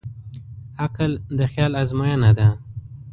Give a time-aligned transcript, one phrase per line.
[0.83, 2.47] عمل د خیال ازموینه ده.